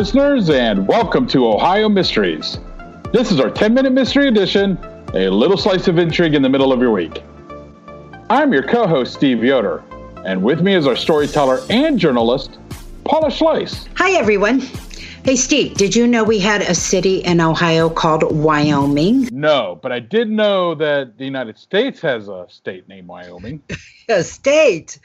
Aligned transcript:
Listeners, 0.00 0.48
and 0.48 0.88
welcome 0.88 1.26
to 1.26 1.46
Ohio 1.46 1.86
Mysteries. 1.86 2.58
This 3.12 3.30
is 3.30 3.38
our 3.38 3.50
10 3.50 3.74
minute 3.74 3.92
mystery 3.92 4.28
edition, 4.28 4.78
a 5.12 5.28
little 5.28 5.58
slice 5.58 5.88
of 5.88 5.98
intrigue 5.98 6.32
in 6.32 6.40
the 6.40 6.48
middle 6.48 6.72
of 6.72 6.80
your 6.80 6.90
week. 6.90 7.22
I'm 8.30 8.50
your 8.50 8.62
co 8.62 8.86
host, 8.86 9.12
Steve 9.12 9.44
Yoder, 9.44 9.84
and 10.24 10.42
with 10.42 10.62
me 10.62 10.72
is 10.72 10.86
our 10.86 10.96
storyteller 10.96 11.60
and 11.68 11.98
journalist, 11.98 12.58
Paula 13.10 13.26
Schleis. 13.26 13.88
Hi, 13.96 14.12
everyone. 14.12 14.60
Hey, 15.24 15.34
Steve, 15.34 15.74
did 15.74 15.96
you 15.96 16.06
know 16.06 16.22
we 16.22 16.38
had 16.38 16.62
a 16.62 16.76
city 16.76 17.16
in 17.16 17.40
Ohio 17.40 17.90
called 17.90 18.22
Wyoming? 18.22 19.28
No, 19.32 19.80
but 19.82 19.90
I 19.90 19.98
did 19.98 20.30
know 20.30 20.76
that 20.76 21.18
the 21.18 21.24
United 21.24 21.58
States 21.58 22.00
has 22.02 22.28
a 22.28 22.46
state 22.48 22.88
named 22.88 23.08
Wyoming. 23.08 23.64
a 24.08 24.22
state? 24.22 25.00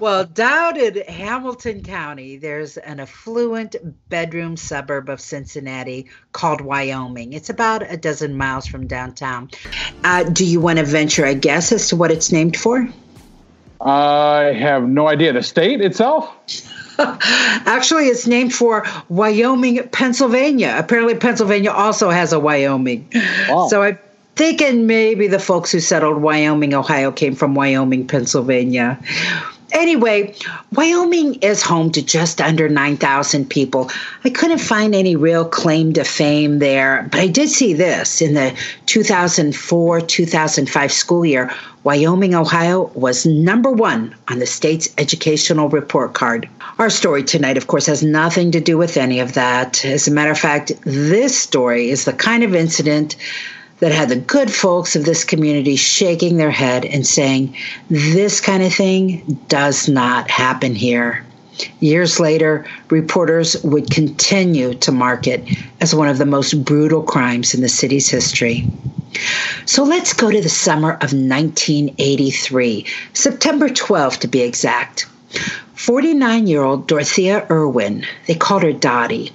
Well, 0.00 0.26
down 0.26 0.78
in 0.78 1.02
Hamilton 1.08 1.82
County, 1.82 2.36
there's 2.36 2.76
an 2.76 3.00
affluent 3.00 3.74
bedroom 4.08 4.56
suburb 4.56 5.08
of 5.08 5.20
Cincinnati 5.20 6.06
called 6.30 6.60
Wyoming. 6.60 7.32
It's 7.32 7.50
about 7.50 7.82
a 7.82 7.96
dozen 7.96 8.36
miles 8.36 8.68
from 8.68 8.86
downtown. 8.86 9.50
Uh, 10.04 10.22
do 10.22 10.46
you 10.46 10.60
want 10.60 10.78
to 10.78 10.84
venture 10.84 11.24
a 11.24 11.34
guess 11.34 11.72
as 11.72 11.88
to 11.88 11.96
what 11.96 12.12
it's 12.12 12.30
named 12.30 12.56
for? 12.56 12.88
I 13.80 14.52
have 14.56 14.84
no 14.84 15.08
idea. 15.08 15.32
The 15.32 15.42
state 15.42 15.80
itself? 15.80 16.32
Actually, 17.66 18.06
it's 18.06 18.26
named 18.26 18.54
for 18.54 18.86
Wyoming, 19.08 19.88
Pennsylvania. 19.88 20.74
Apparently, 20.76 21.14
Pennsylvania 21.14 21.70
also 21.70 22.10
has 22.10 22.32
a 22.32 22.40
Wyoming. 22.40 23.08
Wow. 23.48 23.68
So 23.68 23.82
I'm 23.82 23.98
thinking 24.36 24.86
maybe 24.86 25.26
the 25.26 25.38
folks 25.38 25.72
who 25.72 25.80
settled 25.80 26.20
Wyoming, 26.20 26.74
Ohio 26.74 27.10
came 27.10 27.34
from 27.34 27.54
Wyoming, 27.54 28.06
Pennsylvania. 28.06 28.98
Anyway, 29.72 30.34
Wyoming 30.72 31.34
is 31.36 31.62
home 31.62 31.90
to 31.92 32.02
just 32.02 32.40
under 32.40 32.68
9,000 32.68 33.48
people. 33.48 33.90
I 34.24 34.30
couldn't 34.30 34.58
find 34.58 34.94
any 34.94 35.16
real 35.16 35.44
claim 35.44 35.92
to 35.94 36.04
fame 36.04 36.58
there, 36.58 37.08
but 37.10 37.20
I 37.20 37.26
did 37.26 37.48
see 37.48 37.72
this 37.72 38.20
in 38.20 38.34
the 38.34 38.56
2004 38.86 40.00
2005 40.00 40.92
school 40.92 41.24
year. 41.24 41.52
Wyoming, 41.82 42.34
Ohio 42.34 42.90
was 42.94 43.24
number 43.24 43.70
one 43.70 44.14
on 44.28 44.38
the 44.38 44.46
state's 44.46 44.92
educational 44.98 45.68
report 45.68 46.12
card. 46.12 46.48
Our 46.78 46.90
story 46.90 47.24
tonight, 47.24 47.56
of 47.56 47.68
course, 47.68 47.86
has 47.86 48.02
nothing 48.02 48.52
to 48.52 48.60
do 48.60 48.76
with 48.76 48.96
any 48.96 49.20
of 49.20 49.32
that. 49.32 49.84
As 49.84 50.06
a 50.06 50.10
matter 50.10 50.30
of 50.30 50.38
fact, 50.38 50.72
this 50.84 51.38
story 51.38 51.90
is 51.90 52.04
the 52.04 52.12
kind 52.12 52.42
of 52.42 52.54
incident 52.54 53.16
that 53.80 53.92
had 53.92 54.08
the 54.08 54.16
good 54.16 54.52
folks 54.52 54.94
of 54.94 55.04
this 55.04 55.24
community 55.24 55.76
shaking 55.76 56.36
their 56.36 56.50
head 56.50 56.84
and 56.84 57.06
saying, 57.06 57.56
This 57.88 58.40
kind 58.40 58.62
of 58.62 58.72
thing 58.72 59.40
does 59.48 59.88
not 59.88 60.30
happen 60.30 60.74
here. 60.74 61.24
Years 61.80 62.20
later, 62.20 62.66
reporters 62.90 63.62
would 63.64 63.90
continue 63.90 64.74
to 64.74 64.92
mark 64.92 65.26
it 65.26 65.46
as 65.80 65.94
one 65.94 66.08
of 66.08 66.18
the 66.18 66.26
most 66.26 66.64
brutal 66.64 67.02
crimes 67.02 67.54
in 67.54 67.60
the 67.60 67.68
city's 67.68 68.08
history. 68.08 68.66
So 69.66 69.82
let's 69.82 70.12
go 70.12 70.30
to 70.30 70.40
the 70.40 70.48
summer 70.48 70.92
of 70.92 71.12
1983, 71.12 72.86
September 73.12 73.68
12 73.68 74.20
to 74.20 74.28
be 74.28 74.40
exact. 74.40 75.06
49 75.86 76.46
year 76.46 76.62
old 76.62 76.86
Dorothea 76.86 77.46
Irwin, 77.50 78.04
they 78.26 78.34
called 78.34 78.64
her 78.64 78.72
Dottie, 78.72 79.32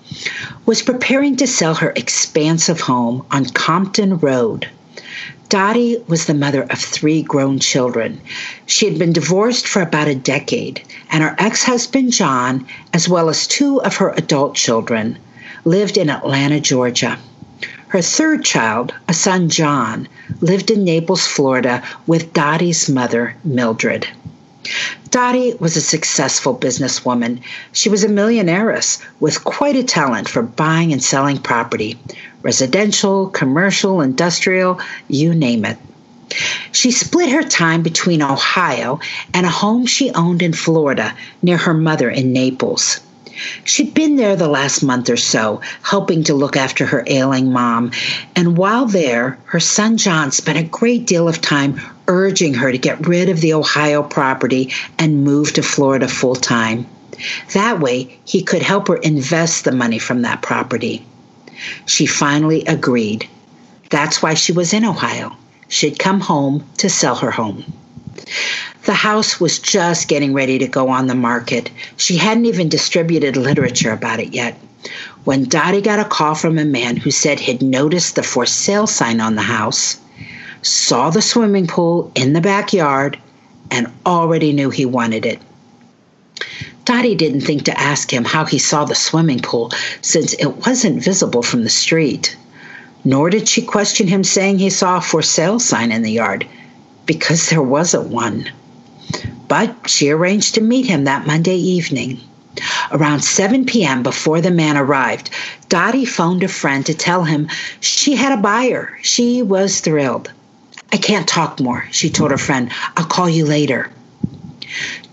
was 0.68 0.84
preparing 0.84 1.36
to 1.38 1.48
sell 1.48 1.74
her 1.74 1.92
expansive 1.96 2.82
home 2.82 3.26
on 3.32 3.46
Compton 3.46 4.20
Road. 4.20 4.70
Dottie 5.50 5.98
was 6.08 6.26
the 6.26 6.36
mother 6.36 6.62
of 6.70 6.78
three 6.78 7.24
grown 7.24 7.58
children. 7.58 8.22
She 8.68 8.86
had 8.86 9.00
been 9.00 9.12
divorced 9.12 9.68
for 9.68 9.82
about 9.82 10.08
a 10.08 10.14
decade, 10.14 10.84
and 11.10 11.24
her 11.24 11.36
ex 11.40 11.64
husband, 11.64 12.12
John, 12.12 12.68
as 12.94 13.10
well 13.10 13.28
as 13.30 13.48
two 13.48 13.82
of 13.82 13.96
her 13.96 14.12
adult 14.12 14.54
children, 14.54 15.18
lived 15.64 15.98
in 15.98 16.12
Atlanta, 16.12 16.60
Georgia. 16.60 17.18
Her 17.88 18.04
third 18.04 18.46
child, 18.46 18.94
a 19.08 19.16
son, 19.16 19.50
John, 19.50 20.08
lived 20.42 20.70
in 20.70 20.84
Naples, 20.84 21.26
Florida, 21.26 21.82
with 22.06 22.34
Dottie's 22.34 22.88
mother, 22.88 23.36
Mildred. 23.44 24.08
Dottie 25.10 25.54
was 25.60 25.78
a 25.78 25.82
successful 25.82 26.58
businesswoman. 26.58 27.42
She 27.72 27.90
was 27.90 28.04
a 28.04 28.10
millionairess 28.10 29.02
with 29.20 29.44
quite 29.44 29.76
a 29.76 29.84
talent 29.84 30.28
for 30.28 30.42
buying 30.42 30.92
and 30.92 31.04
selling 31.04 31.38
property 31.38 32.00
residential, 32.42 33.28
commercial, 33.28 34.02
industrial, 34.02 34.80
you 35.08 35.34
name 35.34 35.66
it. 35.66 35.78
She 36.72 36.92
split 36.92 37.30
her 37.30 37.44
time 37.44 37.82
between 37.82 38.22
Ohio 38.22 39.00
and 39.34 39.46
a 39.46 39.50
home 39.50 39.86
she 39.86 40.12
owned 40.12 40.42
in 40.42 40.54
Florida 40.54 41.16
near 41.42 41.58
her 41.58 41.74
mother 41.74 42.10
in 42.10 42.34
Naples. 42.34 43.00
She'd 43.64 43.94
been 43.94 44.16
there 44.16 44.36
the 44.36 44.48
last 44.48 44.84
month 44.84 45.10
or 45.10 45.18
so, 45.18 45.62
helping 45.82 46.24
to 46.24 46.34
look 46.34 46.56
after 46.56 46.86
her 46.86 47.04
ailing 47.08 47.52
mom. 47.52 47.92
And 48.36 48.58
while 48.58 48.86
there, 48.86 49.38
her 49.46 49.60
son 49.60 49.98
John 49.98 50.32
spent 50.32 50.58
a 50.58 50.64
great 50.64 51.06
deal 51.08 51.28
of 51.28 51.42
time 51.42 51.80
urging 52.08 52.54
her 52.54 52.72
to 52.72 52.78
get 52.78 53.08
rid 53.08 53.30
of 53.30 53.42
the 53.42 53.54
Ohio 53.54 54.04
property 54.04 54.72
and 54.98 55.24
move 55.24 55.54
to 55.54 55.64
Florida 55.64 56.08
full 56.08 56.36
time. 56.36 56.86
That 57.54 57.80
way, 57.80 58.18
he 58.26 58.44
could 58.44 58.62
help 58.62 58.88
her 58.88 58.98
invest 58.98 59.64
the 59.64 59.72
money 59.72 60.00
from 60.00 60.22
that 60.22 60.42
property. 60.42 61.06
She 61.86 62.06
finally 62.06 62.64
agreed. 62.66 63.28
That's 63.90 64.22
why 64.22 64.34
she 64.34 64.52
was 64.52 64.74
in 64.74 64.84
Ohio. 64.84 65.36
She'd 65.68 66.00
come 66.00 66.20
home 66.20 66.64
to 66.78 66.90
sell 66.90 67.16
her 67.16 67.32
home. 67.32 67.64
The 68.86 68.94
house 68.94 69.40
was 69.40 69.58
just 69.58 70.08
getting 70.08 70.34
ready 70.34 70.60
to 70.60 70.68
go 70.68 70.90
on 70.90 71.08
the 71.08 71.16
market. 71.16 71.72
She 71.98 72.18
hadn't 72.18 72.46
even 72.46 72.70
distributed 72.70 73.36
literature 73.36 73.92
about 73.92 74.20
it 74.20 74.34
yet. 74.34 74.60
When 75.24 75.46
Dottie 75.46 75.82
got 75.82 75.98
a 75.98 76.06
call 76.06 76.36
from 76.36 76.60
a 76.60 76.66
man 76.66 76.96
who 76.96 77.10
said 77.10 77.40
he'd 77.40 77.64
noticed 77.64 78.16
the 78.16 78.22
for 78.22 78.46
sale 78.46 78.86
sign 78.86 79.20
on 79.22 79.34
the 79.34 79.42
house, 79.42 79.98
saw 80.62 81.10
the 81.10 81.24
swimming 81.24 81.66
pool 81.66 82.12
in 82.14 82.34
the 82.34 82.42
backyard, 82.42 83.18
and 83.72 83.92
already 84.06 84.54
knew 84.54 84.70
he 84.70 84.86
wanted 84.86 85.26
it. 85.26 85.40
Dottie 86.86 87.16
didn't 87.16 87.42
think 87.42 87.64
to 87.64 87.80
ask 87.80 88.14
him 88.14 88.24
how 88.24 88.46
he 88.46 88.60
saw 88.60 88.86
the 88.86 88.94
swimming 88.94 89.40
pool 89.40 89.72
since 90.02 90.34
it 90.34 90.68
wasn't 90.68 91.04
visible 91.04 91.42
from 91.42 91.64
the 91.64 91.72
street. 91.72 92.38
Nor 93.04 93.32
did 93.32 93.50
she 93.50 93.64
question 93.64 94.08
him 94.08 94.24
saying 94.24 94.60
he 94.60 94.70
saw 94.70 94.98
a 94.98 95.02
for 95.02 95.24
sale 95.24 95.60
sign 95.60 95.92
in 95.92 96.04
the 96.04 96.12
yard, 96.12 96.46
because 97.08 97.50
there 97.50 97.64
wasn't 97.64 98.10
one. 98.10 98.48
But 99.48 99.90
she 99.90 100.10
arranged 100.10 100.56
to 100.56 100.62
meet 100.62 100.86
him 100.86 101.04
that 101.04 101.28
Monday 101.28 101.58
evening. 101.58 102.20
Around 102.92 103.24
7 103.24 103.66
p.m., 103.66 104.02
before 104.02 104.42
the 104.42 104.52
man 104.52 104.78
arrived, 104.78 105.30
Dottie 105.68 106.06
phoned 106.06 106.44
a 106.44 106.48
friend 106.48 106.86
to 106.86 106.94
tell 106.94 107.24
him 107.24 107.50
she 107.82 108.16
had 108.16 108.32
a 108.32 108.42
buyer. 108.42 108.98
She 109.02 109.42
was 109.42 109.82
thrilled. 109.82 110.32
I 110.92 110.98
can't 110.98 111.28
talk 111.28 111.60
more, 111.60 111.86
she 111.92 112.10
told 112.10 112.32
her 112.32 112.38
friend. 112.38 112.72
I'll 112.96 113.06
call 113.06 113.30
you 113.30 113.46
later. 113.46 113.92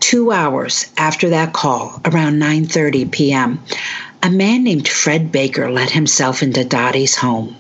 Two 0.00 0.30
hours 0.30 0.86
after 0.96 1.30
that 1.30 1.52
call, 1.52 2.00
around 2.04 2.40
9:30 2.40 3.10
p.m., 3.10 3.60
a 4.22 4.30
man 4.30 4.62
named 4.62 4.86
Fred 4.86 5.32
Baker 5.32 5.70
let 5.70 5.90
himself 5.90 6.42
into 6.42 6.64
Dottie's 6.64 7.16
home. 7.16 7.56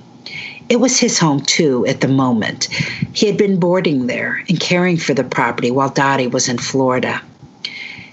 It 0.72 0.80
was 0.80 0.98
his 0.98 1.18
home 1.18 1.42
too 1.42 1.84
at 1.84 2.00
the 2.00 2.08
moment. 2.08 2.64
He 3.12 3.26
had 3.26 3.36
been 3.36 3.60
boarding 3.60 4.06
there 4.06 4.42
and 4.48 4.58
caring 4.58 4.96
for 4.96 5.12
the 5.12 5.22
property 5.22 5.70
while 5.70 5.90
Dottie 5.90 6.28
was 6.28 6.48
in 6.48 6.56
Florida. 6.56 7.20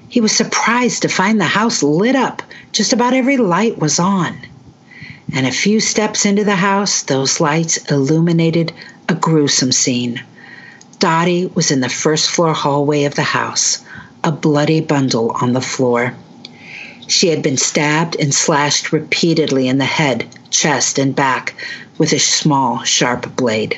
He 0.09 0.19
was 0.19 0.33
surprised 0.33 1.03
to 1.03 1.07
find 1.07 1.39
the 1.39 1.45
house 1.45 1.81
lit 1.81 2.17
up. 2.17 2.41
Just 2.73 2.91
about 2.91 3.13
every 3.13 3.37
light 3.37 3.79
was 3.79 3.97
on. 3.97 4.37
And 5.31 5.47
a 5.47 5.53
few 5.53 5.79
steps 5.79 6.25
into 6.25 6.43
the 6.43 6.57
house, 6.57 7.01
those 7.03 7.39
lights 7.39 7.77
illuminated 7.89 8.73
a 9.07 9.15
gruesome 9.15 9.71
scene. 9.71 10.21
Dottie 10.99 11.45
was 11.55 11.71
in 11.71 11.79
the 11.79 11.87
first 11.87 12.29
floor 12.29 12.53
hallway 12.53 13.05
of 13.05 13.15
the 13.15 13.21
house, 13.21 13.85
a 14.25 14.33
bloody 14.33 14.81
bundle 14.81 15.31
on 15.39 15.53
the 15.53 15.61
floor. 15.61 16.13
She 17.07 17.29
had 17.29 17.41
been 17.41 17.55
stabbed 17.55 18.17
and 18.19 18.33
slashed 18.33 18.91
repeatedly 18.91 19.69
in 19.69 19.77
the 19.77 19.85
head, 19.85 20.27
chest, 20.49 20.99
and 20.99 21.15
back 21.15 21.55
with 21.99 22.13
a 22.13 22.19
small, 22.19 22.83
sharp 22.83 23.35
blade. 23.35 23.77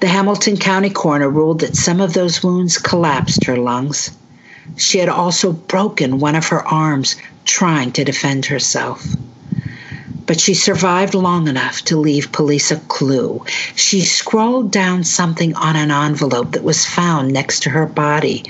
The 0.00 0.08
Hamilton 0.08 0.56
County 0.56 0.90
coroner 0.90 1.28
ruled 1.28 1.60
that 1.60 1.76
some 1.76 2.00
of 2.00 2.14
those 2.14 2.42
wounds 2.42 2.78
collapsed 2.78 3.44
her 3.44 3.56
lungs. 3.56 4.10
She 4.76 4.98
had 4.98 5.08
also 5.08 5.52
broken 5.52 6.20
one 6.20 6.34
of 6.34 6.46
her 6.46 6.66
arms 6.66 7.16
trying 7.44 7.92
to 7.92 8.04
defend 8.04 8.46
herself. 8.46 9.16
But 10.26 10.40
she 10.40 10.54
survived 10.54 11.14
long 11.14 11.48
enough 11.48 11.82
to 11.82 11.98
leave 11.98 12.32
police 12.32 12.70
a 12.70 12.76
clue. 12.76 13.44
She 13.76 14.00
scrawled 14.00 14.70
down 14.70 15.04
something 15.04 15.54
on 15.56 15.76
an 15.76 15.90
envelope 15.90 16.52
that 16.52 16.64
was 16.64 16.86
found 16.86 17.32
next 17.32 17.62
to 17.64 17.70
her 17.70 17.86
body, 17.86 18.44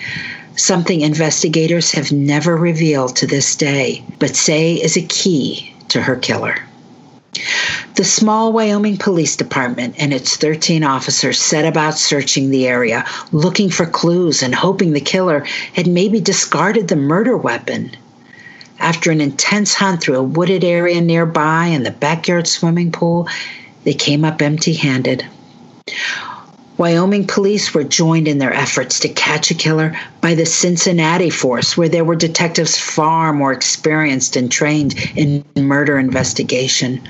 something 0.56 1.00
investigators 1.00 1.90
have 1.92 2.12
never 2.12 2.56
revealed 2.56 3.16
to 3.16 3.26
this 3.26 3.56
day, 3.56 4.04
but 4.18 4.36
say 4.36 4.74
is 4.74 4.96
a 4.96 5.02
key 5.02 5.74
to 5.88 6.00
her 6.00 6.16
killer. 6.16 6.56
The 7.96 8.04
small 8.04 8.52
Wyoming 8.52 8.96
Police 8.96 9.36
Department 9.36 9.94
and 9.98 10.12
its 10.12 10.36
13 10.36 10.84
officers 10.84 11.40
set 11.40 11.64
about 11.64 11.98
searching 11.98 12.50
the 12.50 12.66
area, 12.66 13.04
looking 13.32 13.70
for 13.70 13.86
clues 13.86 14.42
and 14.42 14.54
hoping 14.54 14.92
the 14.92 15.00
killer 15.00 15.40
had 15.72 15.86
maybe 15.86 16.20
discarded 16.20 16.88
the 16.88 16.96
murder 16.96 17.36
weapon. 17.36 17.92
After 18.78 19.10
an 19.10 19.20
intense 19.20 19.74
hunt 19.74 20.00
through 20.00 20.16
a 20.16 20.22
wooded 20.22 20.64
area 20.64 21.00
nearby 21.00 21.66
and 21.66 21.86
the 21.86 21.90
backyard 21.90 22.46
swimming 22.46 22.92
pool, 22.92 23.28
they 23.84 23.94
came 23.94 24.24
up 24.24 24.42
empty 24.42 24.74
handed. 24.74 25.24
Wyoming 26.76 27.28
police 27.28 27.72
were 27.72 27.84
joined 27.84 28.26
in 28.26 28.38
their 28.38 28.52
efforts 28.52 28.98
to 29.00 29.08
catch 29.08 29.52
a 29.52 29.54
killer 29.54 29.96
by 30.20 30.34
the 30.34 30.44
Cincinnati 30.44 31.30
force, 31.30 31.76
where 31.76 31.88
there 31.88 32.04
were 32.04 32.16
detectives 32.16 32.76
far 32.76 33.32
more 33.32 33.52
experienced 33.52 34.34
and 34.34 34.50
trained 34.50 34.94
in 35.14 35.44
murder 35.56 35.98
investigation. 35.98 37.00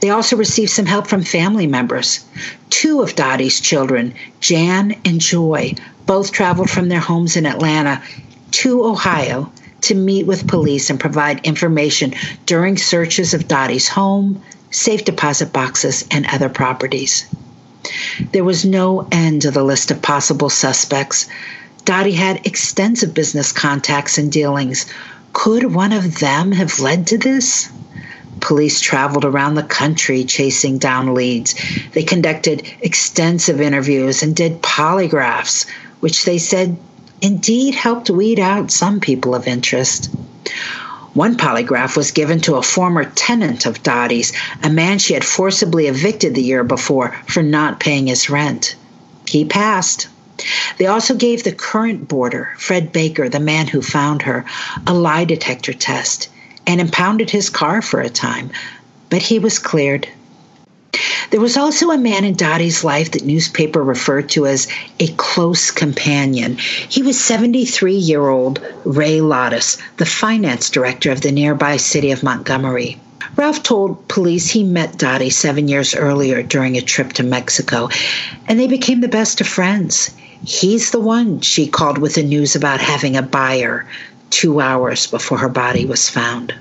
They 0.00 0.10
also 0.10 0.36
received 0.36 0.70
some 0.70 0.84
help 0.84 1.06
from 1.06 1.22
family 1.22 1.66
members. 1.66 2.26
Two 2.68 3.00
of 3.00 3.16
Dottie's 3.16 3.58
children, 3.58 4.12
Jan 4.40 4.96
and 5.06 5.18
Joy, 5.18 5.74
both 6.04 6.32
traveled 6.32 6.68
from 6.68 6.90
their 6.90 7.00
homes 7.00 7.36
in 7.36 7.46
Atlanta 7.46 8.02
to 8.50 8.84
Ohio 8.84 9.50
to 9.80 9.94
meet 9.94 10.26
with 10.26 10.46
police 10.46 10.90
and 10.90 11.00
provide 11.00 11.46
information 11.46 12.14
during 12.44 12.76
searches 12.76 13.32
of 13.32 13.48
Dottie's 13.48 13.88
home, 13.88 14.42
safe 14.70 15.06
deposit 15.06 15.54
boxes, 15.54 16.04
and 16.10 16.26
other 16.26 16.50
properties. 16.50 17.24
There 18.32 18.44
was 18.44 18.64
no 18.64 19.06
end 19.10 19.42
to 19.42 19.50
the 19.50 19.64
list 19.64 19.90
of 19.90 20.02
possible 20.02 20.50
suspects. 20.50 21.26
Dottie 21.84 22.12
had 22.12 22.46
extensive 22.46 23.12
business 23.12 23.52
contacts 23.52 24.18
and 24.18 24.32
dealings. 24.32 24.86
Could 25.32 25.74
one 25.74 25.92
of 25.92 26.18
them 26.18 26.52
have 26.52 26.80
led 26.80 27.06
to 27.08 27.18
this? 27.18 27.68
Police 28.40 28.80
traveled 28.80 29.24
around 29.24 29.54
the 29.54 29.62
country 29.62 30.24
chasing 30.24 30.78
down 30.78 31.14
leads. 31.14 31.54
They 31.92 32.02
conducted 32.02 32.66
extensive 32.80 33.60
interviews 33.60 34.22
and 34.22 34.34
did 34.34 34.62
polygraphs, 34.62 35.66
which 36.00 36.24
they 36.24 36.38
said 36.38 36.76
indeed 37.20 37.74
helped 37.74 38.10
weed 38.10 38.38
out 38.38 38.70
some 38.70 39.00
people 39.00 39.34
of 39.34 39.46
interest. 39.46 40.10
One 41.14 41.36
polygraph 41.36 41.96
was 41.96 42.10
given 42.10 42.40
to 42.40 42.56
a 42.56 42.62
former 42.62 43.04
tenant 43.04 43.66
of 43.66 43.84
Dottie's, 43.84 44.32
a 44.64 44.68
man 44.68 44.98
she 44.98 45.14
had 45.14 45.24
forcibly 45.24 45.86
evicted 45.86 46.34
the 46.34 46.42
year 46.42 46.64
before 46.64 47.16
for 47.28 47.40
not 47.40 47.78
paying 47.78 48.08
his 48.08 48.28
rent. 48.28 48.74
He 49.28 49.44
passed. 49.44 50.08
They 50.76 50.86
also 50.86 51.14
gave 51.14 51.44
the 51.44 51.52
current 51.52 52.08
boarder, 52.08 52.50
Fred 52.58 52.92
Baker, 52.92 53.28
the 53.28 53.38
man 53.38 53.68
who 53.68 53.80
found 53.80 54.22
her, 54.22 54.44
a 54.88 54.92
lie 54.92 55.24
detector 55.24 55.72
test 55.72 56.28
and 56.66 56.80
impounded 56.80 57.30
his 57.30 57.48
car 57.48 57.80
for 57.80 58.00
a 58.00 58.08
time, 58.08 58.50
but 59.08 59.22
he 59.22 59.38
was 59.38 59.60
cleared. 59.60 60.08
There 61.30 61.40
was 61.40 61.56
also 61.56 61.90
a 61.90 61.98
man 61.98 62.24
in 62.24 62.34
Dottie's 62.34 62.84
life 62.84 63.10
that 63.12 63.24
newspaper 63.24 63.82
referred 63.82 64.28
to 64.30 64.46
as 64.46 64.68
a 65.00 65.08
close 65.16 65.70
companion. 65.70 66.56
He 66.58 67.02
was 67.02 67.18
73 67.18 67.94
year 67.94 68.28
old 68.28 68.60
Ray 68.84 69.20
Lottis, 69.20 69.78
the 69.96 70.06
finance 70.06 70.70
director 70.70 71.10
of 71.10 71.22
the 71.22 71.32
nearby 71.32 71.76
city 71.76 72.10
of 72.10 72.22
Montgomery. 72.22 72.98
Ralph 73.36 73.62
told 73.62 74.06
police 74.06 74.50
he 74.50 74.62
met 74.62 74.98
Dottie 74.98 75.30
seven 75.30 75.66
years 75.66 75.94
earlier 75.94 76.42
during 76.42 76.76
a 76.76 76.82
trip 76.82 77.14
to 77.14 77.22
Mexico, 77.22 77.88
and 78.46 78.60
they 78.60 78.68
became 78.68 79.00
the 79.00 79.08
best 79.08 79.40
of 79.40 79.48
friends. 79.48 80.10
He's 80.44 80.90
the 80.90 81.00
one 81.00 81.40
she 81.40 81.66
called 81.66 81.98
with 81.98 82.14
the 82.14 82.22
news 82.22 82.54
about 82.54 82.80
having 82.80 83.16
a 83.16 83.22
buyer 83.22 83.86
two 84.30 84.60
hours 84.60 85.06
before 85.06 85.38
her 85.38 85.48
body 85.48 85.86
was 85.86 86.08
found. 86.08 86.54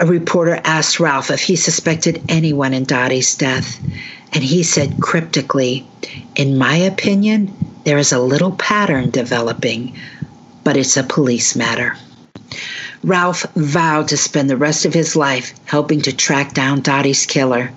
A 0.00 0.06
reporter 0.06 0.58
asked 0.64 0.98
Ralph 0.98 1.30
if 1.30 1.42
he 1.42 1.56
suspected 1.56 2.22
anyone 2.26 2.72
in 2.72 2.84
Dottie's 2.84 3.34
death, 3.34 3.78
and 4.32 4.42
he 4.42 4.62
said 4.62 4.98
cryptically, 4.98 5.86
In 6.34 6.56
my 6.56 6.74
opinion, 6.76 7.52
there 7.84 7.98
is 7.98 8.10
a 8.10 8.18
little 8.18 8.52
pattern 8.52 9.10
developing, 9.10 9.92
but 10.64 10.78
it's 10.78 10.96
a 10.96 11.02
police 11.02 11.54
matter. 11.54 11.96
Ralph 13.04 13.44
vowed 13.54 14.08
to 14.08 14.16
spend 14.16 14.48
the 14.48 14.56
rest 14.56 14.86
of 14.86 14.94
his 14.94 15.16
life 15.16 15.52
helping 15.66 16.00
to 16.00 16.16
track 16.16 16.54
down 16.54 16.80
Dottie's 16.80 17.26
killer, 17.26 17.70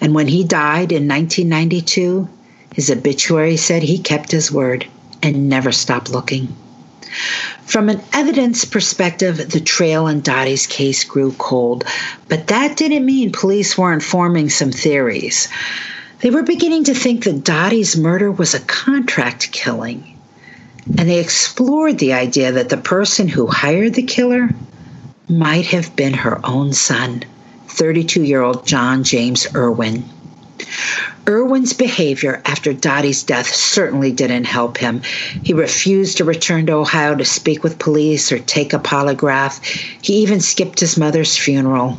and 0.00 0.14
when 0.14 0.28
he 0.28 0.44
died 0.44 0.92
in 0.92 1.08
1992, 1.08 2.28
his 2.72 2.88
obituary 2.88 3.56
said 3.56 3.82
he 3.82 3.98
kept 3.98 4.30
his 4.30 4.52
word 4.52 4.86
and 5.24 5.48
never 5.48 5.72
stopped 5.72 6.08
looking. 6.08 6.54
From 7.64 7.88
an 7.88 8.00
evidence 8.12 8.64
perspective, 8.64 9.50
the 9.50 9.60
trail 9.60 10.06
in 10.06 10.20
Dottie's 10.20 10.66
case 10.66 11.04
grew 11.04 11.32
cold, 11.32 11.84
but 12.28 12.48
that 12.48 12.76
didn't 12.76 13.06
mean 13.06 13.32
police 13.32 13.78
weren't 13.78 14.02
forming 14.02 14.50
some 14.50 14.72
theories. 14.72 15.48
They 16.20 16.30
were 16.30 16.42
beginning 16.42 16.84
to 16.84 16.94
think 16.94 17.24
that 17.24 17.44
Dottie's 17.44 17.96
murder 17.96 18.30
was 18.30 18.54
a 18.54 18.60
contract 18.60 19.52
killing, 19.52 20.18
and 20.98 21.08
they 21.08 21.18
explored 21.18 21.98
the 21.98 22.14
idea 22.14 22.52
that 22.52 22.68
the 22.68 22.76
person 22.76 23.28
who 23.28 23.46
hired 23.46 23.94
the 23.94 24.02
killer 24.02 24.50
might 25.28 25.66
have 25.66 25.94
been 25.96 26.14
her 26.14 26.40
own 26.44 26.72
son, 26.72 27.24
32 27.68 28.22
year 28.22 28.42
old 28.42 28.66
John 28.66 29.04
James 29.04 29.46
Irwin. 29.54 30.04
Irwin's 31.26 31.72
behavior 31.72 32.42
after 32.44 32.74
Dottie's 32.74 33.22
death 33.22 33.46
certainly 33.54 34.12
didn't 34.12 34.44
help 34.44 34.76
him. 34.76 35.00
He 35.42 35.54
refused 35.54 36.18
to 36.18 36.24
return 36.24 36.66
to 36.66 36.74
Ohio 36.74 37.14
to 37.14 37.24
speak 37.24 37.62
with 37.62 37.78
police 37.78 38.30
or 38.30 38.38
take 38.38 38.74
a 38.74 38.78
polygraph. 38.78 39.58
He 40.02 40.16
even 40.16 40.40
skipped 40.40 40.80
his 40.80 40.98
mother's 40.98 41.36
funeral. 41.36 41.96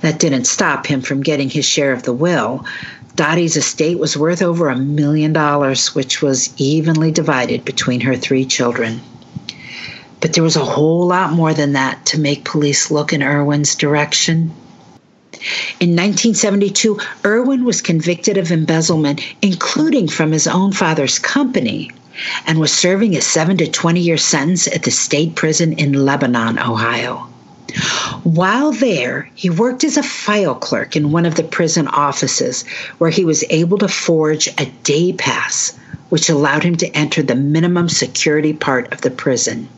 That 0.00 0.18
didn't 0.18 0.46
stop 0.46 0.86
him 0.86 1.00
from 1.00 1.22
getting 1.22 1.48
his 1.48 1.64
share 1.64 1.92
of 1.92 2.02
the 2.02 2.12
will. 2.12 2.64
Dottie's 3.14 3.56
estate 3.56 3.98
was 3.98 4.16
worth 4.16 4.42
over 4.42 4.68
a 4.68 4.76
million 4.76 5.32
dollars, 5.32 5.94
which 5.94 6.20
was 6.20 6.52
evenly 6.56 7.12
divided 7.12 7.64
between 7.64 8.00
her 8.00 8.16
three 8.16 8.46
children. 8.46 9.00
But 10.20 10.32
there 10.32 10.44
was 10.44 10.56
a 10.56 10.64
whole 10.64 11.06
lot 11.06 11.32
more 11.32 11.54
than 11.54 11.74
that 11.74 12.06
to 12.06 12.20
make 12.20 12.44
police 12.44 12.90
look 12.90 13.12
in 13.12 13.22
Irwin's 13.22 13.74
direction. 13.74 14.52
In 15.80 15.96
1972, 15.96 16.98
Irwin 17.24 17.64
was 17.64 17.80
convicted 17.80 18.36
of 18.36 18.52
embezzlement, 18.52 19.22
including 19.40 20.06
from 20.06 20.32
his 20.32 20.46
own 20.46 20.72
father's 20.72 21.18
company, 21.18 21.90
and 22.46 22.58
was 22.58 22.72
serving 22.72 23.16
a 23.16 23.22
7 23.22 23.56
to 23.56 23.66
20 23.66 24.00
year 24.00 24.18
sentence 24.18 24.66
at 24.66 24.82
the 24.82 24.90
state 24.90 25.34
prison 25.36 25.72
in 25.72 25.94
Lebanon, 25.94 26.58
Ohio. 26.58 27.26
While 28.22 28.72
there, 28.72 29.30
he 29.34 29.48
worked 29.48 29.82
as 29.82 29.96
a 29.96 30.02
file 30.02 30.56
clerk 30.56 30.94
in 30.94 31.10
one 31.10 31.24
of 31.24 31.36
the 31.36 31.44
prison 31.44 31.88
offices 31.88 32.64
where 32.98 33.10
he 33.10 33.24
was 33.24 33.42
able 33.48 33.78
to 33.78 33.88
forge 33.88 34.48
a 34.58 34.66
day 34.82 35.14
pass, 35.14 35.72
which 36.10 36.28
allowed 36.28 36.64
him 36.64 36.76
to 36.76 36.94
enter 36.94 37.22
the 37.22 37.34
minimum 37.34 37.88
security 37.88 38.52
part 38.52 38.92
of 38.92 39.00
the 39.00 39.10
prison. 39.10 39.68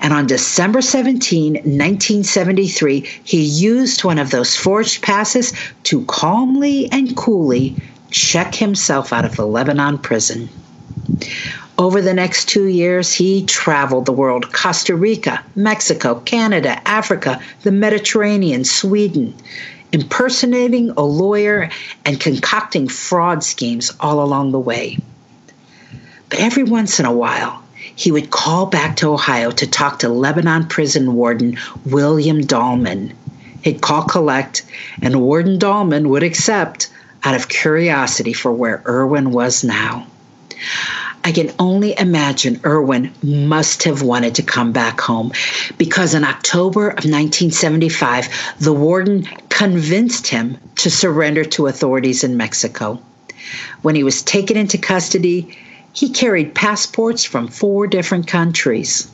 And 0.00 0.12
on 0.12 0.26
December 0.26 0.82
17, 0.82 1.54
1973, 1.54 3.00
he 3.24 3.42
used 3.42 4.04
one 4.04 4.18
of 4.18 4.30
those 4.30 4.56
forged 4.56 5.02
passes 5.02 5.52
to 5.84 6.04
calmly 6.06 6.90
and 6.92 7.16
coolly 7.16 7.76
check 8.10 8.54
himself 8.54 9.12
out 9.12 9.24
of 9.24 9.36
the 9.36 9.46
Lebanon 9.46 9.98
prison. 9.98 10.48
Over 11.78 12.00
the 12.00 12.14
next 12.14 12.48
two 12.48 12.68
years, 12.68 13.12
he 13.12 13.44
traveled 13.44 14.06
the 14.06 14.12
world 14.12 14.52
Costa 14.52 14.96
Rica, 14.96 15.42
Mexico, 15.54 16.20
Canada, 16.20 16.80
Africa, 16.88 17.40
the 17.62 17.72
Mediterranean, 17.72 18.64
Sweden, 18.64 19.34
impersonating 19.92 20.90
a 20.90 21.02
lawyer 21.02 21.68
and 22.04 22.18
concocting 22.18 22.88
fraud 22.88 23.44
schemes 23.44 23.92
all 24.00 24.22
along 24.22 24.52
the 24.52 24.58
way. 24.58 24.98
But 26.30 26.40
every 26.40 26.64
once 26.64 26.98
in 26.98 27.04
a 27.04 27.12
while, 27.12 27.62
he 27.96 28.12
would 28.12 28.30
call 28.30 28.66
back 28.66 28.96
to 28.96 29.12
Ohio 29.12 29.50
to 29.50 29.66
talk 29.66 29.98
to 30.00 30.08
Lebanon 30.08 30.68
prison 30.68 31.14
warden 31.14 31.58
William 31.84 32.42
Dahlman. 32.42 33.12
He'd 33.62 33.80
call 33.80 34.04
collect, 34.04 34.62
and 35.02 35.20
Warden 35.22 35.58
Dahlman 35.58 36.06
would 36.06 36.22
accept 36.22 36.88
out 37.24 37.34
of 37.34 37.48
curiosity 37.48 38.32
for 38.32 38.52
where 38.52 38.82
Irwin 38.86 39.32
was 39.32 39.64
now. 39.64 40.06
I 41.24 41.32
can 41.32 41.52
only 41.58 41.98
imagine 41.98 42.60
Irwin 42.64 43.12
must 43.22 43.82
have 43.82 44.02
wanted 44.02 44.36
to 44.36 44.44
come 44.44 44.70
back 44.70 45.00
home 45.00 45.32
because 45.76 46.14
in 46.14 46.22
October 46.22 46.88
of 46.90 47.04
1975, 47.04 48.28
the 48.60 48.72
warden 48.72 49.24
convinced 49.48 50.28
him 50.28 50.58
to 50.76 50.90
surrender 50.90 51.44
to 51.44 51.66
authorities 51.66 52.22
in 52.22 52.36
Mexico. 52.36 53.00
When 53.82 53.96
he 53.96 54.04
was 54.04 54.22
taken 54.22 54.56
into 54.56 54.78
custody, 54.78 55.58
he 55.96 56.10
carried 56.10 56.54
passports 56.54 57.24
from 57.24 57.48
four 57.48 57.86
different 57.86 58.26
countries. 58.26 59.10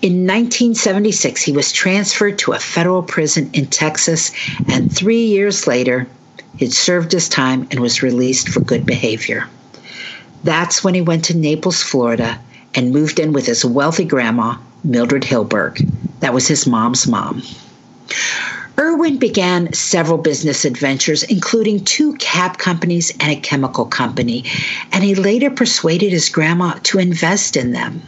In 0.00 0.26
1976, 0.26 1.42
he 1.42 1.52
was 1.52 1.72
transferred 1.72 2.38
to 2.38 2.52
a 2.52 2.58
federal 2.58 3.02
prison 3.02 3.50
in 3.52 3.66
Texas, 3.66 4.32
and 4.66 4.90
three 4.90 5.26
years 5.26 5.66
later, 5.66 6.08
he'd 6.56 6.72
served 6.72 7.12
his 7.12 7.28
time 7.28 7.68
and 7.70 7.80
was 7.80 8.02
released 8.02 8.48
for 8.48 8.60
good 8.60 8.86
behavior. 8.86 9.46
That's 10.42 10.82
when 10.82 10.94
he 10.94 11.02
went 11.02 11.26
to 11.26 11.36
Naples, 11.36 11.82
Florida, 11.82 12.40
and 12.74 12.90
moved 12.90 13.20
in 13.20 13.34
with 13.34 13.44
his 13.44 13.62
wealthy 13.62 14.06
grandma, 14.06 14.56
Mildred 14.84 15.24
Hilberg. 15.24 15.84
That 16.20 16.32
was 16.32 16.48
his 16.48 16.66
mom's 16.66 17.06
mom. 17.06 17.42
Irwin 18.78 19.16
began 19.18 19.72
several 19.72 20.18
business 20.18 20.64
adventures, 20.64 21.24
including 21.24 21.84
two 21.84 22.14
cab 22.14 22.58
companies 22.58 23.10
and 23.18 23.32
a 23.32 23.40
chemical 23.40 23.84
company, 23.84 24.44
and 24.92 25.02
he 25.02 25.16
later 25.16 25.50
persuaded 25.50 26.12
his 26.12 26.28
grandma 26.28 26.74
to 26.84 27.00
invest 27.00 27.56
in 27.56 27.72
them. 27.72 28.00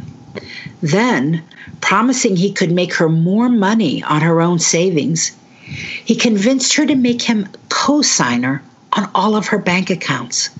Then, 0.80 1.42
promising 1.80 2.36
he 2.36 2.52
could 2.52 2.70
make 2.70 2.94
her 2.94 3.08
more 3.08 3.48
money 3.48 4.02
on 4.04 4.20
her 4.20 4.40
own 4.40 4.60
savings, 4.60 5.32
he 5.60 6.14
convinced 6.14 6.74
her 6.74 6.86
to 6.86 6.94
make 6.94 7.22
him 7.22 7.48
co 7.68 8.00
signer 8.02 8.62
on 8.92 9.10
all 9.14 9.34
of 9.34 9.48
her 9.48 9.58
bank 9.58 9.90
accounts, 9.90 10.50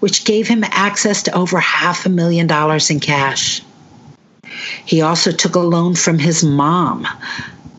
which 0.00 0.24
gave 0.24 0.48
him 0.48 0.64
access 0.64 1.22
to 1.24 1.36
over 1.36 1.60
half 1.60 2.06
a 2.06 2.08
million 2.08 2.48
dollars 2.48 2.90
in 2.90 2.98
cash. 2.98 3.62
He 4.84 5.00
also 5.00 5.30
took 5.30 5.54
a 5.54 5.60
loan 5.60 5.94
from 5.94 6.18
his 6.18 6.42
mom, 6.42 7.06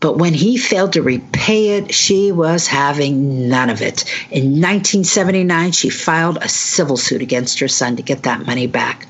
but 0.02 0.18
when 0.18 0.34
he 0.34 0.56
failed 0.56 0.92
to 0.94 1.00
repay 1.00 1.78
it, 1.78 1.94
she 1.94 2.32
was 2.32 2.66
having 2.66 3.48
none 3.48 3.70
of 3.70 3.80
it. 3.80 4.04
In 4.32 4.60
1979, 4.60 5.70
she 5.70 5.88
filed 5.90 6.38
a 6.38 6.48
civil 6.48 6.96
suit 6.96 7.22
against 7.22 7.60
her 7.60 7.68
son 7.68 7.94
to 7.96 8.02
get 8.02 8.24
that 8.24 8.44
money 8.44 8.66
back. 8.66 9.06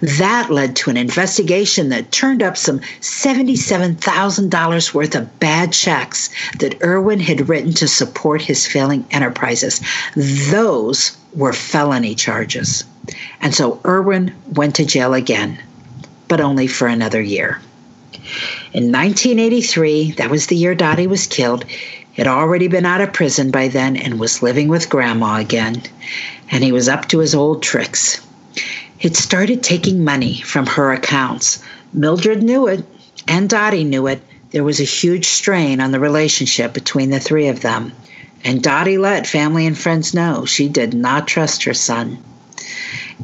That 0.00 0.50
led 0.52 0.76
to 0.76 0.90
an 0.90 0.96
investigation 0.96 1.88
that 1.88 2.12
turned 2.12 2.44
up 2.44 2.56
some 2.56 2.78
$77,000 3.00 4.94
worth 4.94 5.16
of 5.16 5.40
bad 5.40 5.72
checks 5.72 6.30
that 6.60 6.80
Irwin 6.80 7.18
had 7.18 7.48
written 7.48 7.72
to 7.72 7.88
support 7.88 8.40
his 8.40 8.68
failing 8.68 9.04
enterprises. 9.10 9.80
Those 10.14 11.16
were 11.34 11.52
felony 11.52 12.14
charges. 12.14 12.84
And 13.40 13.52
so 13.52 13.80
Irwin 13.84 14.32
went 14.52 14.76
to 14.76 14.86
jail 14.86 15.14
again, 15.14 15.58
but 16.28 16.40
only 16.40 16.68
for 16.68 16.86
another 16.86 17.20
year. 17.20 17.60
In 18.72 18.92
1983, 18.92 20.12
that 20.12 20.30
was 20.30 20.46
the 20.46 20.56
year 20.56 20.74
Dottie 20.74 21.06
was 21.06 21.26
killed, 21.26 21.64
had 22.16 22.26
already 22.26 22.68
been 22.68 22.86
out 22.86 23.00
of 23.00 23.12
prison 23.12 23.50
by 23.50 23.68
then 23.68 23.96
and 23.96 24.18
was 24.18 24.42
living 24.42 24.68
with 24.68 24.90
Grandma 24.90 25.36
again. 25.36 25.82
And 26.50 26.64
he 26.64 26.72
was 26.72 26.88
up 26.88 27.08
to 27.08 27.18
his 27.18 27.34
old 27.34 27.62
tricks 27.62 28.20
He'd 28.98 29.16
started 29.16 29.62
taking 29.62 30.02
money 30.02 30.40
from 30.40 30.66
her 30.66 30.92
accounts. 30.92 31.62
Mildred 31.92 32.42
knew 32.42 32.66
it, 32.66 32.84
and 33.28 33.48
Dottie 33.48 33.84
knew 33.84 34.08
it. 34.08 34.20
There 34.50 34.64
was 34.64 34.80
a 34.80 34.84
huge 34.84 35.26
strain 35.26 35.80
on 35.80 35.92
the 35.92 36.00
relationship 36.00 36.72
between 36.72 37.10
the 37.10 37.20
three 37.20 37.46
of 37.46 37.60
them. 37.60 37.92
And 38.44 38.60
Dottie 38.60 38.98
let 38.98 39.26
family 39.26 39.66
and 39.66 39.78
friends 39.78 40.14
know 40.14 40.46
she 40.46 40.68
did 40.68 40.94
not 40.94 41.28
trust 41.28 41.62
her 41.62 41.74
son. 41.74 42.18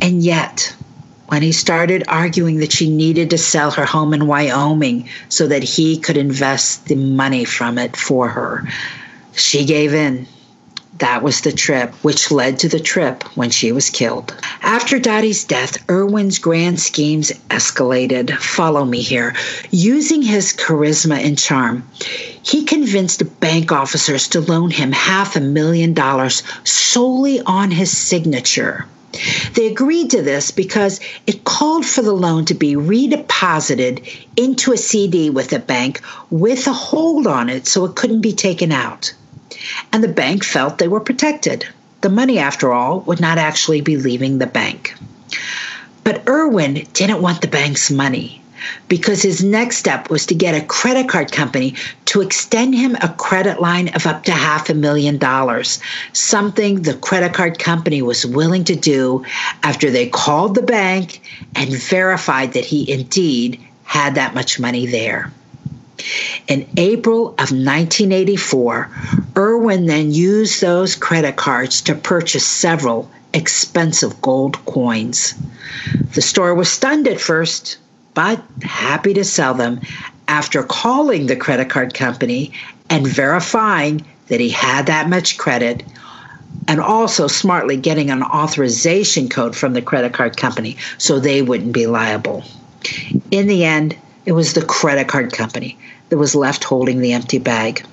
And 0.00 0.23
yet, 0.23 0.73
when 1.26 1.43
he 1.43 1.52
started 1.52 2.04
arguing 2.09 2.59
that 2.59 2.73
she 2.73 2.90
needed 2.90 3.31
to 3.31 3.38
sell 3.38 3.71
her 3.71 3.85
home 3.85 4.14
in 4.14 4.26
Wyoming 4.26 5.09
so 5.28 5.47
that 5.47 5.62
he 5.62 5.99
could 5.99 6.16
invest 6.16 6.87
the 6.87 6.97
money 6.97 7.45
from 7.45 7.78
it 7.78 7.97
for 7.97 8.28
her, 8.28 8.69
she 9.35 9.64
gave 9.64 9.95
in 9.95 10.26
that 10.99 11.23
was 11.23 11.40
the 11.40 11.52
trip, 11.52 11.93
which 12.02 12.31
led 12.31 12.61
to 12.61 12.69
the 12.69 12.78
trip 12.78 13.25
when 13.37 13.50
she 13.50 13.73
was 13.73 13.90
killed. 13.90 14.35
After 14.62 14.99
Dottie's 14.99 15.45
death, 15.45 15.76
Irwin's 15.90 16.38
grand 16.38 16.81
schemes 16.81 17.33
escalated. 17.50 18.31
Follow 18.38 18.85
me 18.85 19.00
here. 19.02 19.35
Using 19.71 20.23
his 20.23 20.52
charisma 20.52 21.16
and 21.16 21.37
charm, 21.37 21.88
he 22.43 22.64
convinced 22.64 23.40
bank 23.40 23.73
officers 23.73 24.28
to 24.28 24.40
loan 24.40 24.71
him 24.71 24.93
half 24.93 25.35
a 25.35 25.40
million 25.40 25.95
dollars 25.95 26.45
solely 26.62 27.40
on 27.40 27.73
his 27.73 27.97
signature. 27.97 28.87
They 29.54 29.66
agreed 29.66 30.11
to 30.11 30.23
this 30.23 30.50
because 30.50 31.00
it 31.26 31.44
called 31.44 31.87
for 31.87 32.02
the 32.02 32.12
loan 32.12 32.44
to 32.47 32.54
be 32.54 32.75
redeposited 32.75 34.06
into 34.37 34.73
a 34.73 34.76
CD 34.76 35.30
with 35.30 35.52
a 35.52 35.59
bank 35.59 36.00
with 36.30 36.66
a 36.66 36.73
hold 36.73 37.26
on 37.26 37.49
it 37.49 37.66
so 37.66 37.85
it 37.85 37.97
couldn't 37.97 38.21
be 38.21 38.33
taken 38.33 38.73
out 38.73 39.12
and 39.92 40.02
the 40.02 40.09
bank 40.09 40.44
felt 40.44 40.78
they 40.78 40.88
were 40.88 41.00
protected. 41.00 41.66
The 42.00 42.11
money, 42.11 42.38
after 42.38 42.73
all, 42.73 43.00
would 43.00 43.21
not 43.21 43.38
actually 43.38 43.80
be 43.80 43.97
leaving 43.97 44.38
the 44.38 44.47
bank. 44.47 44.94
But 46.02 46.28
Irwin 46.28 46.87
didn't 46.92 47.23
want 47.23 47.40
the 47.40 47.49
bank's 47.49 47.90
money 47.90 48.42
because 48.88 49.23
his 49.23 49.42
next 49.42 49.78
step 49.78 50.11
was 50.11 50.26
to 50.26 50.35
get 50.35 50.54
a 50.54 50.64
credit 50.66 51.09
card 51.09 51.33
company 51.33 51.75
to 52.06 52.21
extend 52.21 52.75
him 52.75 52.97
a 52.97 53.14
credit 53.18 53.61
line 53.61 53.88
of 53.94 54.06
up 54.06 54.25
to 54.25 54.33
half 54.33 54.71
a 54.71 54.75
million 54.75 55.18
dollars, 55.18 55.80
something 56.12 56.83
the 56.83 56.94
credit 56.94 57.35
card 57.35 57.59
company 57.59 58.02
was 58.02 58.26
willing 58.26 58.64
to 58.64 58.76
do 58.76 59.25
after 59.62 59.90
they 59.90 60.09
called 60.09 60.54
the 60.54 60.62
bank 60.62 61.21
and 61.54 61.71
verified 61.71 62.52
that 62.52 62.64
he 62.64 62.90
indeed 62.90 63.61
had 63.85 64.14
that 64.14 64.35
much 64.35 64.59
money 64.59 64.87
there. 64.87 65.30
In 66.49 66.68
April 66.76 67.28
of 67.28 67.50
1984, 67.52 68.90
Irwin 69.37 69.87
then 69.87 70.12
used 70.12 70.61
those 70.61 70.97
credit 70.97 71.37
cards 71.37 71.80
to 71.83 71.94
purchase 71.94 72.44
several 72.44 73.09
expensive 73.33 74.21
gold 74.21 74.64
coins. 74.66 75.35
The 76.14 76.23
store 76.23 76.54
was 76.54 76.68
stunned 76.68 77.09
at 77.09 77.21
first, 77.21 77.78
but 78.14 78.42
happy 78.62 79.12
to 79.14 79.25
sell 79.25 79.54
them 79.54 79.80
after 80.28 80.62
calling 80.62 81.26
the 81.26 81.37
credit 81.37 81.68
card 81.68 81.94
company 81.94 82.52
and 82.88 83.06
verifying 83.06 84.04
that 84.28 84.40
he 84.40 84.49
had 84.49 84.87
that 84.87 85.09
much 85.09 85.37
credit 85.37 85.83
and 86.66 86.80
also 86.80 87.26
smartly 87.26 87.76
getting 87.76 88.11
an 88.11 88.23
authorization 88.23 89.28
code 89.28 89.54
from 89.54 89.75
the 89.75 89.83
credit 89.83 90.14
card 90.14 90.37
company 90.37 90.76
so 90.97 91.18
they 91.18 91.42
wouldn't 91.42 91.73
be 91.73 91.87
liable. 91.87 92.42
In 93.30 93.47
the 93.47 93.64
end, 93.64 93.97
it 94.25 94.33
was 94.33 94.54
the 94.54 94.64
credit 94.64 95.09
card 95.09 95.33
company 95.33 95.76
that 96.09 96.18
was 96.18 96.35
left 96.35 96.64
holding 96.64 97.00
the 97.00 97.12
empty 97.12 97.38
bag. 97.38 97.85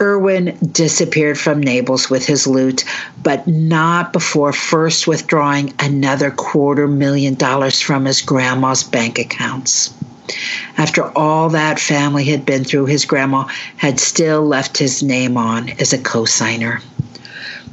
Irwin 0.00 0.58
disappeared 0.72 1.38
from 1.38 1.62
Naples 1.62 2.10
with 2.10 2.26
his 2.26 2.46
loot, 2.46 2.84
but 3.22 3.46
not 3.46 4.12
before 4.12 4.52
first 4.52 5.06
withdrawing 5.06 5.72
another 5.78 6.30
quarter 6.30 6.86
million 6.86 7.34
dollars 7.34 7.80
from 7.80 8.04
his 8.04 8.20
grandma's 8.20 8.82
bank 8.82 9.18
accounts. 9.18 9.94
After 10.76 11.04
all 11.16 11.48
that 11.50 11.80
family 11.80 12.24
had 12.24 12.44
been 12.44 12.64
through, 12.64 12.86
his 12.86 13.04
grandma 13.04 13.46
had 13.76 13.98
still 13.98 14.42
left 14.44 14.76
his 14.76 15.02
name 15.02 15.36
on 15.36 15.70
as 15.80 15.92
a 15.92 15.98
cosigner. 15.98 16.82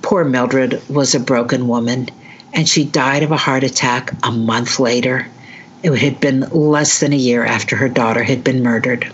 Poor 0.01 0.23
Mildred 0.23 0.81
was 0.89 1.15
a 1.15 1.19
broken 1.19 1.67
woman, 1.67 2.09
and 2.53 2.69
she 2.69 2.85
died 2.85 3.23
of 3.23 3.31
a 3.31 3.37
heart 3.37 3.63
attack 3.63 4.13
a 4.23 4.31
month 4.31 4.79
later. 4.79 5.27
It 5.81 5.91
had 5.97 6.19
been 6.21 6.41
less 6.51 6.99
than 6.99 7.11
a 7.11 7.17
year 7.17 7.43
after 7.43 7.75
her 7.75 7.89
daughter 7.89 8.23
had 8.23 8.43
been 8.43 8.63
murdered. 8.63 9.11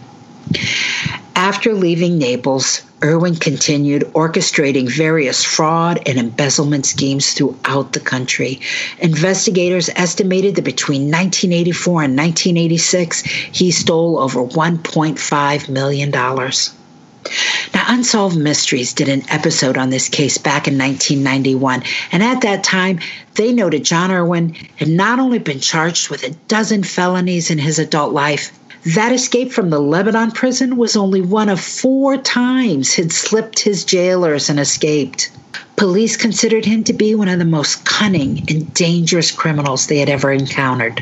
After 1.39 1.73
leaving 1.73 2.17
Naples, 2.17 2.81
Irwin 3.01 3.37
continued 3.37 4.01
orchestrating 4.13 4.89
various 4.91 5.41
fraud 5.41 6.01
and 6.05 6.19
embezzlement 6.19 6.85
schemes 6.85 7.31
throughout 7.31 7.93
the 7.93 8.01
country. 8.01 8.59
Investigators 8.99 9.89
estimated 9.95 10.55
that 10.55 10.65
between 10.65 11.03
1984 11.03 12.03
and 12.03 12.17
1986, 12.17 13.21
he 13.21 13.71
stole 13.71 14.19
over 14.19 14.43
$1.5 14.43 15.69
million. 15.69 16.11
Now, 16.11 17.85
Unsolved 17.87 18.37
Mysteries 18.37 18.91
did 18.91 19.07
an 19.07 19.23
episode 19.29 19.77
on 19.77 19.91
this 19.91 20.09
case 20.09 20.37
back 20.37 20.67
in 20.67 20.77
1991, 20.77 21.83
and 22.11 22.21
at 22.21 22.41
that 22.41 22.65
time, 22.65 22.99
they 23.35 23.53
noted 23.53 23.85
John 23.85 24.11
Irwin 24.11 24.55
had 24.75 24.89
not 24.89 25.19
only 25.19 25.39
been 25.39 25.61
charged 25.61 26.09
with 26.09 26.23
a 26.25 26.31
dozen 26.49 26.83
felonies 26.83 27.49
in 27.49 27.59
his 27.59 27.79
adult 27.79 28.11
life, 28.11 28.51
that 28.85 29.11
escape 29.11 29.51
from 29.51 29.69
the 29.69 29.79
Lebanon 29.79 30.31
prison 30.31 30.77
was 30.77 30.95
only 30.95 31.21
one 31.21 31.49
of 31.49 31.59
four 31.59 32.17
times 32.17 32.93
he'd 32.93 33.11
slipped 33.11 33.59
his 33.59 33.83
jailers 33.83 34.49
and 34.49 34.59
escaped. 34.59 35.31
Police 35.75 36.17
considered 36.17 36.65
him 36.65 36.83
to 36.85 36.93
be 36.93 37.15
one 37.15 37.27
of 37.27 37.39
the 37.39 37.45
most 37.45 37.85
cunning 37.85 38.43
and 38.49 38.73
dangerous 38.73 39.31
criminals 39.31 39.87
they 39.87 39.97
had 39.97 40.09
ever 40.09 40.31
encountered. 40.31 41.01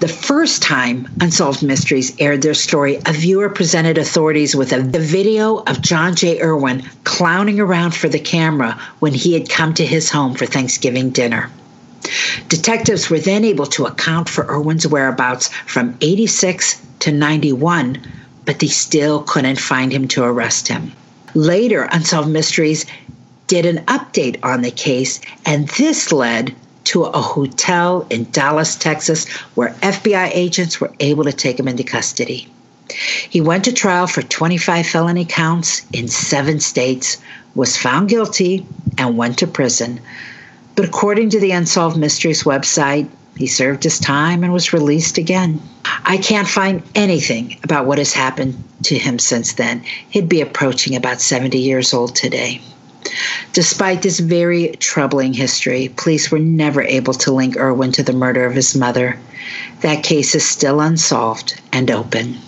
The 0.00 0.08
first 0.08 0.62
time 0.62 1.08
Unsolved 1.20 1.62
Mysteries 1.62 2.14
aired 2.20 2.42
their 2.42 2.54
story, 2.54 3.00
a 3.06 3.12
viewer 3.12 3.48
presented 3.48 3.98
authorities 3.98 4.54
with 4.54 4.72
a 4.72 4.82
video 4.82 5.58
of 5.58 5.82
John 5.82 6.14
J. 6.14 6.40
Irwin 6.40 6.84
clowning 7.04 7.58
around 7.58 7.94
for 7.94 8.08
the 8.08 8.18
camera 8.18 8.80
when 9.00 9.14
he 9.14 9.32
had 9.32 9.48
come 9.48 9.74
to 9.74 9.86
his 9.86 10.10
home 10.10 10.34
for 10.34 10.46
Thanksgiving 10.46 11.10
dinner. 11.10 11.50
Detectives 12.48 13.10
were 13.10 13.18
then 13.18 13.44
able 13.44 13.66
to 13.66 13.86
account 13.86 14.28
for 14.28 14.44
Irwin's 14.50 14.86
whereabouts 14.86 15.48
from 15.66 15.96
86 16.00 16.80
to 17.00 17.12
91, 17.12 17.98
but 18.44 18.58
they 18.58 18.68
still 18.68 19.22
couldn't 19.22 19.60
find 19.60 19.92
him 19.92 20.08
to 20.08 20.24
arrest 20.24 20.68
him. 20.68 20.92
Later, 21.34 21.88
Unsolved 21.90 22.28
Mysteries 22.28 22.86
did 23.46 23.66
an 23.66 23.84
update 23.86 24.38
on 24.42 24.62
the 24.62 24.70
case, 24.70 25.20
and 25.44 25.68
this 25.70 26.12
led 26.12 26.54
to 26.84 27.04
a 27.04 27.20
hotel 27.20 28.06
in 28.08 28.30
Dallas, 28.30 28.76
Texas, 28.76 29.26
where 29.54 29.74
FBI 29.82 30.30
agents 30.32 30.80
were 30.80 30.92
able 31.00 31.24
to 31.24 31.32
take 31.32 31.58
him 31.58 31.68
into 31.68 31.82
custody. 31.82 32.48
He 33.28 33.42
went 33.42 33.64
to 33.64 33.72
trial 33.72 34.06
for 34.06 34.22
25 34.22 34.86
felony 34.86 35.26
counts 35.26 35.82
in 35.92 36.08
seven 36.08 36.60
states, 36.60 37.18
was 37.54 37.76
found 37.76 38.08
guilty, 38.08 38.66
and 38.96 39.18
went 39.18 39.38
to 39.38 39.46
prison. 39.46 40.00
But 40.78 40.86
according 40.86 41.30
to 41.30 41.40
the 41.40 41.50
Unsolved 41.50 41.96
Mysteries 41.96 42.44
website, 42.44 43.08
he 43.36 43.48
served 43.48 43.82
his 43.82 43.98
time 43.98 44.44
and 44.44 44.52
was 44.52 44.72
released 44.72 45.18
again. 45.18 45.60
I 46.04 46.18
can't 46.18 46.46
find 46.46 46.84
anything 46.94 47.58
about 47.64 47.84
what 47.84 47.98
has 47.98 48.12
happened 48.12 48.62
to 48.84 48.96
him 48.96 49.18
since 49.18 49.54
then. 49.54 49.82
He'd 50.08 50.28
be 50.28 50.40
approaching 50.40 50.94
about 50.94 51.20
70 51.20 51.58
years 51.58 51.92
old 51.92 52.14
today. 52.14 52.60
Despite 53.52 54.02
this 54.02 54.20
very 54.20 54.68
troubling 54.78 55.32
history, 55.32 55.92
police 55.96 56.30
were 56.30 56.38
never 56.38 56.82
able 56.82 57.14
to 57.14 57.32
link 57.32 57.56
Irwin 57.56 57.90
to 57.90 58.04
the 58.04 58.12
murder 58.12 58.46
of 58.46 58.54
his 58.54 58.76
mother. 58.76 59.18
That 59.80 60.04
case 60.04 60.36
is 60.36 60.48
still 60.48 60.80
unsolved 60.80 61.60
and 61.72 61.90
open. 61.90 62.38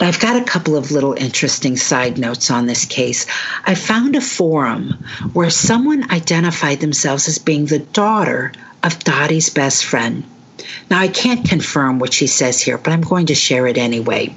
Now, 0.00 0.06
I've 0.06 0.20
got 0.20 0.40
a 0.40 0.44
couple 0.44 0.76
of 0.76 0.90
little 0.90 1.14
interesting 1.14 1.76
side 1.76 2.18
notes 2.18 2.50
on 2.50 2.66
this 2.66 2.84
case. 2.84 3.26
I 3.64 3.74
found 3.74 4.14
a 4.14 4.20
forum 4.20 4.90
where 5.32 5.50
someone 5.50 6.10
identified 6.10 6.80
themselves 6.80 7.28
as 7.28 7.38
being 7.38 7.66
the 7.66 7.80
daughter 7.80 8.52
of 8.82 8.98
Dottie's 9.00 9.50
best 9.50 9.84
friend. 9.84 10.24
Now, 10.90 11.00
I 11.00 11.08
can't 11.08 11.48
confirm 11.48 11.98
what 11.98 12.12
she 12.12 12.26
says 12.26 12.60
here, 12.60 12.78
but 12.78 12.92
I'm 12.92 13.00
going 13.00 13.26
to 13.26 13.34
share 13.34 13.66
it 13.66 13.78
anyway. 13.78 14.34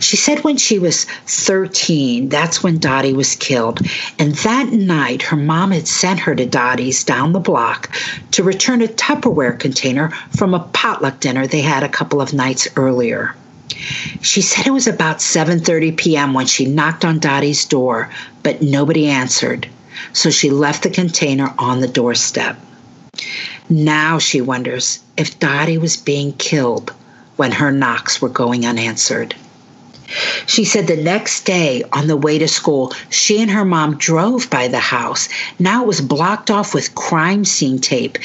She 0.00 0.16
said 0.16 0.42
when 0.42 0.56
she 0.56 0.80
was 0.80 1.04
13, 1.26 2.28
that's 2.28 2.64
when 2.64 2.78
Dottie 2.78 3.12
was 3.12 3.36
killed. 3.36 3.80
And 4.18 4.34
that 4.36 4.72
night, 4.72 5.22
her 5.22 5.36
mom 5.36 5.70
had 5.70 5.86
sent 5.86 6.18
her 6.20 6.34
to 6.34 6.46
Dottie's 6.46 7.04
down 7.04 7.32
the 7.32 7.38
block 7.38 7.90
to 8.32 8.42
return 8.42 8.82
a 8.82 8.88
Tupperware 8.88 9.58
container 9.58 10.10
from 10.36 10.52
a 10.52 10.60
potluck 10.60 11.20
dinner 11.20 11.46
they 11.46 11.60
had 11.60 11.84
a 11.84 11.88
couple 11.88 12.20
of 12.20 12.32
nights 12.32 12.66
earlier. 12.76 13.36
She 14.20 14.42
said 14.42 14.66
it 14.66 14.72
was 14.72 14.86
about 14.86 15.18
7:30 15.18 15.96
p.m. 15.96 16.34
when 16.34 16.46
she 16.46 16.66
knocked 16.66 17.04
on 17.04 17.18
Dottie's 17.18 17.64
door, 17.64 18.10
but 18.42 18.62
nobody 18.62 19.08
answered. 19.08 19.68
So 20.12 20.30
she 20.30 20.50
left 20.50 20.82
the 20.82 20.90
container 20.90 21.54
on 21.58 21.80
the 21.80 21.88
doorstep. 21.88 22.56
Now 23.68 24.18
she 24.18 24.40
wonders 24.40 25.00
if 25.16 25.38
Dottie 25.38 25.78
was 25.78 25.96
being 25.96 26.32
killed 26.32 26.92
when 27.36 27.52
her 27.52 27.70
knocks 27.70 28.20
were 28.20 28.28
going 28.28 28.66
unanswered. 28.66 29.34
She 30.46 30.64
said 30.64 30.86
the 30.86 30.96
next 30.96 31.44
day 31.44 31.84
on 31.92 32.06
the 32.06 32.16
way 32.16 32.38
to 32.38 32.48
school, 32.48 32.92
she 33.08 33.40
and 33.40 33.50
her 33.50 33.64
mom 33.64 33.96
drove 33.96 34.50
by 34.50 34.68
the 34.68 34.78
house. 34.78 35.28
Now 35.58 35.82
it 35.82 35.86
was 35.86 36.00
blocked 36.00 36.50
off 36.50 36.74
with 36.74 36.94
crime 36.94 37.44
scene 37.44 37.78
tape, 37.78 38.18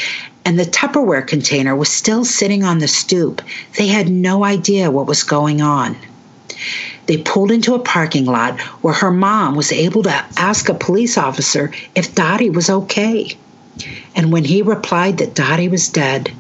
and 0.48 0.58
the 0.58 0.64
Tupperware 0.64 1.28
container 1.28 1.76
was 1.76 1.90
still 1.90 2.24
sitting 2.24 2.64
on 2.64 2.80
the 2.80 2.88
stoop. 2.88 3.42
They 3.78 3.88
had 3.88 4.08
no 4.08 4.46
idea 4.46 4.90
what 4.90 5.06
was 5.06 5.24
going 5.24 5.62
on. 5.62 5.98
They 7.06 7.18
pulled 7.18 7.52
into 7.52 7.76
a 7.76 7.80
parking 7.80 8.24
lot 8.24 8.58
where 8.82 8.94
her 8.94 9.12
mom 9.12 9.56
was 9.56 9.74
able 9.74 10.04
to 10.04 10.26
ask 10.38 10.70
a 10.70 10.74
police 10.74 11.18
officer 11.18 11.74
if 11.96 12.16
Dottie 12.16 12.50
was 12.50 12.70
okay. 12.70 13.38
And 14.16 14.32
when 14.32 14.46
he 14.46 14.62
replied 14.62 15.18
that 15.18 15.36
Dottie 15.36 15.68
was 15.68 15.90
dead, 15.90 16.32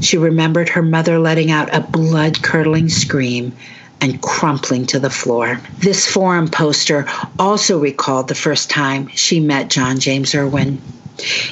she 0.00 0.18
remembered 0.18 0.70
her 0.70 0.82
mother 0.82 1.20
letting 1.20 1.52
out 1.52 1.72
a 1.72 1.80
blood 1.80 2.42
curdling 2.42 2.88
scream 2.88 3.52
and 4.00 4.20
crumpling 4.20 4.86
to 4.86 4.98
the 4.98 5.08
floor. 5.08 5.60
This 5.78 6.04
forum 6.04 6.48
poster 6.48 7.06
also 7.38 7.78
recalled 7.78 8.26
the 8.26 8.34
first 8.34 8.70
time 8.70 9.06
she 9.14 9.38
met 9.38 9.70
John 9.70 10.00
James 10.00 10.34
Irwin. 10.34 10.82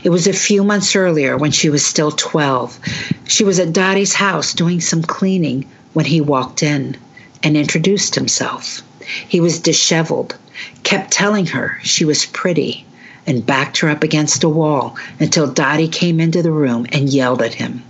It 0.03 0.11
was 0.11 0.27
a 0.27 0.33
few 0.35 0.63
months 0.63 0.95
earlier 0.95 1.39
when 1.39 1.51
she 1.51 1.71
was 1.71 1.87
still 1.87 2.11
12. 2.11 2.79
She 3.27 3.45
was 3.45 3.59
at 3.59 3.73
Dottie's 3.73 4.13
house 4.13 4.53
doing 4.53 4.81
some 4.81 5.03
cleaning 5.03 5.65
when 5.95 6.05
he 6.05 6.21
walked 6.21 6.63
in 6.63 6.99
and 7.43 7.57
introduced 7.57 8.15
himself. 8.15 8.83
He 9.27 9.41
was 9.41 9.59
disheveled, 9.59 10.37
kept 10.83 11.13
telling 11.13 11.47
her 11.47 11.79
she 11.83 12.05
was 12.05 12.27
pretty, 12.27 12.85
and 13.27 13.47
backed 13.47 13.79
her 13.79 13.89
up 13.89 14.03
against 14.03 14.45
a 14.45 14.51
wall 14.51 14.97
until 15.19 15.47
Dottie 15.47 15.89
came 15.89 16.21
into 16.21 16.43
the 16.43 16.53
room 16.53 16.87
and 16.93 17.09
yelled 17.09 17.41
at 17.41 17.55
him. 17.55 17.83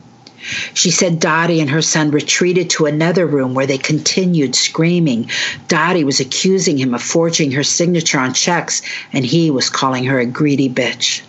She 0.75 0.93
said 0.93 1.19
Dottie 1.19 1.61
and 1.61 1.71
her 1.71 1.83
son 1.83 2.11
retreated 2.11 2.71
to 2.71 2.87
another 2.87 3.27
room 3.27 3.55
where 3.55 3.67
they 3.67 3.79
continued 3.79 4.55
screaming. 4.55 5.29
Dottie 5.67 6.05
was 6.05 6.21
accusing 6.21 6.79
him 6.79 6.95
of 6.95 7.03
forging 7.03 7.51
her 7.53 7.65
signature 7.65 8.19
on 8.21 8.33
checks, 8.35 8.83
and 9.13 9.25
he 9.25 9.51
was 9.51 9.71
calling 9.71 10.05
her 10.05 10.21
a 10.21 10.27
greedy 10.27 10.69
bitch. 10.69 11.23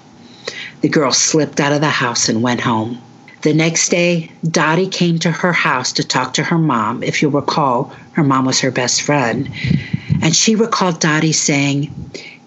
The 0.82 0.90
girl 0.90 1.12
slipped 1.12 1.60
out 1.60 1.74
of 1.74 1.82
the 1.82 1.90
house 1.90 2.30
and 2.30 2.42
went 2.42 2.62
home. 2.62 3.02
The 3.42 3.54
next 3.54 3.90
day, 3.90 4.32
Dottie 4.50 4.88
came 4.88 5.20
to 5.20 5.32
her 5.32 5.54
house 5.54 5.92
to 5.94 6.04
talk 6.04 6.34
to 6.34 6.44
her 6.44 6.58
mom. 6.58 7.04
If 7.04 7.22
you 7.22 7.30
recall, 7.30 7.94
her 8.14 8.24
mom 8.24 8.46
was 8.46 8.60
her 8.62 8.72
best 8.72 9.04
friend. 9.04 9.50
And 10.22 10.36
she 10.36 10.56
recalled 10.56 11.00
Dottie 11.00 11.32
saying, 11.32 11.92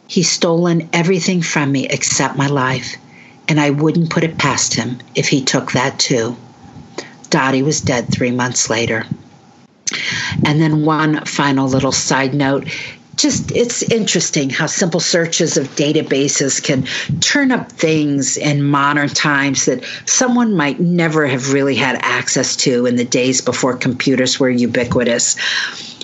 He's 0.09 0.31
stolen 0.31 0.89
everything 0.93 1.43
from 1.43 1.71
me 1.71 1.87
except 1.87 2.37
my 2.37 2.47
life, 2.47 2.97
and 3.47 3.61
I 3.61 3.71
wouldn't 3.71 4.11
put 4.11 4.25
it 4.25 4.39
past 4.39 4.75
him 4.75 4.99
if 5.15 5.29
he 5.29 5.45
took 5.45 5.73
that 5.73 5.99
too. 5.99 6.37
Dottie 7.31 7.63
was 7.63 7.83
dead 7.83 8.11
three 8.11 8.31
months 8.31 8.71
later. 8.71 9.07
And 10.45 10.61
then 10.61 10.85
one 10.85 11.25
final 11.27 11.69
little 11.69 11.93
side 11.93 12.35
note 12.35 12.69
just 13.19 13.51
it's 13.53 13.83
interesting 13.83 14.49
how 14.49 14.67
simple 14.67 15.01
searches 15.01 15.57
of 15.57 15.67
databases 15.75 16.63
can 16.63 16.85
turn 17.21 17.51
up 17.51 17.71
things 17.73 18.37
in 18.37 18.63
modern 18.63 19.09
times 19.09 19.67
that 19.67 19.85
someone 20.07 20.55
might 20.55 20.79
never 20.81 21.27
have 21.27 21.53
really 21.53 21.75
had 21.75 21.99
access 22.03 22.55
to 22.55 22.87
in 22.87 22.97
the 22.97 23.05
days 23.05 23.41
before 23.41 23.77
computers 23.77 24.39
were 24.39 24.49
ubiquitous 24.51 25.37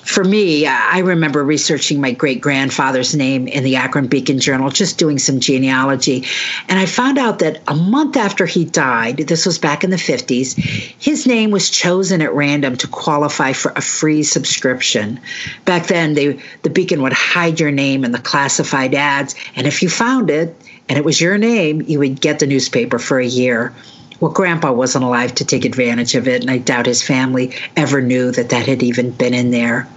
for 0.05 0.23
me, 0.23 0.67
uh, 0.67 0.71
I 0.73 0.99
remember 0.99 1.43
researching 1.43 2.01
my 2.01 2.12
great 2.12 2.40
grandfather's 2.40 3.14
name 3.14 3.49
in 3.49 3.64
the 3.64 3.77
Akron 3.77 4.07
Beacon 4.07 4.38
Journal, 4.38 4.71
just 4.71 4.99
doing 4.99 5.19
some 5.19 5.40
genealogy. 5.40 6.25
And 6.69 6.79
I 6.79 6.87
found 6.87 7.19
out 7.19 7.38
that 7.38 7.62
a 7.69 7.75
month 7.75 8.17
after 8.17 8.45
he 8.45 8.64
died, 8.64 9.17
this 9.17 9.47
was 9.47 9.59
back 9.59 9.83
in 9.83 9.90
the 9.90 9.97
50s, 9.97 10.57
his 11.01 11.27
name 11.27 11.51
was 11.51 11.71
chosen 11.71 12.21
at 12.21 12.35
random 12.35 12.77
to 12.77 12.88
qualify 12.88 13.53
for 13.53 13.73
a 13.77 13.81
free 13.81 14.23
subscription. 14.23 15.19
Back 15.64 15.87
then, 15.87 16.14
they, 16.14 16.38
the 16.62 16.71
Beacon 16.71 17.01
would 17.03 17.14
hide 17.14 17.59
your 17.59 17.71
name 17.71 18.05
in 18.05 18.12
the 18.12 18.19
classified 18.19 18.95
ads. 18.95 19.35
And 19.57 19.67
if 19.67 19.83
you 19.83 19.88
found 19.88 20.29
it 20.31 20.55
and 20.88 20.99
it 20.99 21.05
was 21.05 21.21
your 21.21 21.38
name, 21.38 21.83
you 21.83 21.99
would 21.99 22.21
get 22.21 22.40
the 22.40 22.47
newspaper 22.47 22.99
for 22.99 23.19
a 23.19 23.27
year. 23.27 23.75
Well, 24.20 24.31
Grandpa 24.31 24.72
wasn't 24.72 25.05
alive 25.05 25.35
to 25.37 25.44
take 25.44 25.64
advantage 25.64 26.14
of 26.14 26.29
it, 26.29 26.42
and 26.42 26.50
I 26.50 26.59
doubt 26.59 26.87
his 26.87 27.03
family 27.03 27.55
ever 27.77 28.00
knew 28.00 28.31
that 28.33 28.50
that 28.50 28.66
had 28.66 28.83
even 28.83 29.11
been 29.11 29.35
in 29.35 29.50
there. 29.50 29.88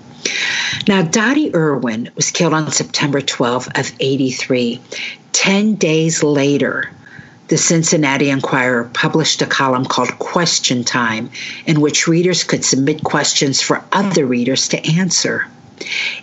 Now, 0.87 1.03
Dottie 1.03 1.55
Irwin 1.55 2.09
was 2.15 2.31
killed 2.31 2.53
on 2.53 2.71
September 2.71 3.21
12 3.21 3.69
of 3.75 3.91
83. 3.99 4.81
Ten 5.33 5.75
days 5.75 6.23
later, 6.23 6.89
the 7.47 7.57
Cincinnati 7.57 8.29
Enquirer 8.29 8.89
published 8.93 9.41
a 9.41 9.45
column 9.45 9.85
called 9.85 10.19
Question 10.19 10.83
Time, 10.83 11.29
in 11.65 11.79
which 11.79 12.07
readers 12.07 12.43
could 12.43 12.65
submit 12.65 13.03
questions 13.03 13.61
for 13.61 13.83
other 13.91 14.25
readers 14.25 14.67
to 14.69 14.85
answer. 14.85 15.47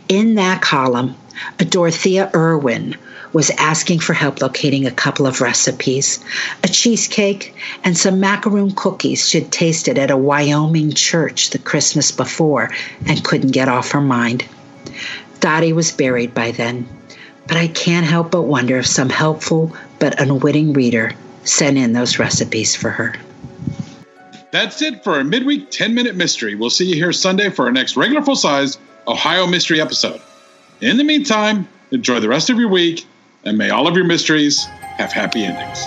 In 0.09 0.35
that 0.35 0.63
column, 0.63 1.15
Dorothea 1.59 2.31
Irwin 2.35 2.97
was 3.35 3.51
asking 3.51 3.99
for 3.99 4.13
help 4.13 4.41
locating 4.41 4.87
a 4.87 4.93
couple 4.93 5.27
of 5.27 5.41
recipes 5.41 6.25
a 6.63 6.69
cheesecake 6.69 7.55
and 7.83 7.99
some 7.99 8.21
macaroon 8.21 8.71
cookies 8.71 9.29
she'd 9.29 9.51
tasted 9.51 9.99
at 9.99 10.11
a 10.11 10.17
Wyoming 10.17 10.93
church 10.93 11.51
the 11.51 11.59
Christmas 11.59 12.13
before 12.13 12.71
and 13.07 13.25
couldn't 13.25 13.51
get 13.51 13.69
off 13.69 13.91
her 13.91 14.01
mind. 14.01 14.45
Dottie 15.41 15.73
was 15.73 15.91
buried 15.91 16.33
by 16.33 16.53
then, 16.53 16.89
but 17.49 17.57
I 17.57 17.67
can't 17.67 18.07
help 18.07 18.31
but 18.31 18.43
wonder 18.43 18.79
if 18.79 18.87
some 18.87 19.11
helpful 19.11 19.77
but 19.99 20.21
unwitting 20.21 20.73
reader 20.73 21.13
sent 21.43 21.77
in 21.77 21.93
those 21.93 22.19
recipes 22.19 22.77
for 22.77 22.91
her. 22.91 23.15
That's 24.53 24.81
it 24.81 25.03
for 25.03 25.15
our 25.15 25.25
midweek 25.25 25.71
10 25.73 25.95
minute 25.95 26.15
mystery. 26.15 26.55
We'll 26.55 26.71
see 26.71 26.87
you 26.87 26.95
here 26.95 27.13
Sunday 27.13 27.51
for 27.51 27.65
our 27.67 27.73
next 27.73 27.97
regular 27.97 28.23
full 28.23 28.37
size 28.37 28.79
Ohio 29.07 29.47
mystery 29.47 29.81
episode. 29.81 30.21
In 30.81 30.97
the 30.97 31.05
meantime, 31.05 31.69
enjoy 31.91 32.21
the 32.21 32.29
rest 32.29 32.51
of 32.51 32.59
your 32.59 32.69
week 32.69 33.07
and 33.45 33.59
may 33.59 33.71
all 33.71 33.87
of 33.87 33.97
your 33.97 34.07
mysteries 34.07 34.65
have 34.65 35.13
happy 35.13 35.45
endings. 35.45 35.87